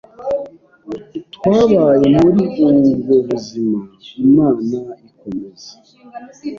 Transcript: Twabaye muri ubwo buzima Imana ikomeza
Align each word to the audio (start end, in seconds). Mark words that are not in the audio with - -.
Twabaye 1.35 2.09
muri 2.19 2.43
ubwo 2.91 3.13
buzima 3.27 3.79
Imana 4.25 4.77
ikomeza 5.07 5.71